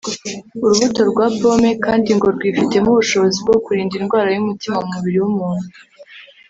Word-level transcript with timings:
urubuto 0.63 1.01
rwa 1.11 1.25
pomme 1.39 1.71
kandi 1.85 2.09
ngo 2.17 2.27
rwifitemo 2.35 2.87
ubushobozi 2.91 3.37
bwo 3.45 3.57
kurinda 3.63 3.93
indwara 3.99 4.29
y’umutima 4.31 4.75
mu 4.83 4.89
mubiri 4.95 5.17
w’umuntu 5.23 5.67